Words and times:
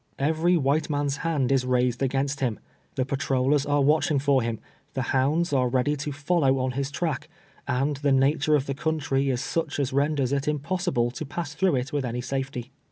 Every 0.17 0.55
wLite 0.55 0.89
man's 0.89 1.23
Land 1.23 1.51
is 1.51 1.63
raised 1.63 2.01
against 2.01 2.41
Lim— 2.41 2.57
tlie 2.95 3.05
patrollers 3.07 3.67
are 3.67 3.83
watcLing 3.83 4.19
for 4.19 4.41
Lim— 4.41 4.57
tLe 4.95 5.03
liounds 5.03 5.55
arc 5.55 5.71
ready 5.71 5.95
to 5.97 6.11
follow 6.11 6.57
on 6.57 6.71
Lis 6.71 6.89
track, 6.89 7.29
and 7.67 8.01
tlie 8.01 8.15
nature 8.15 8.55
of 8.55 8.65
tLe 8.65 8.77
country 8.77 9.29
is 9.29 9.41
sucli 9.41 9.79
as 9.79 9.93
renders 9.93 10.33
it 10.33 10.47
impossible 10.47 11.11
to 11.11 11.23
pass 11.23 11.53
tLrougL 11.55 11.79
it 11.81 11.87
witL 11.91 12.03
any 12.05 12.21
safety. 12.21 12.71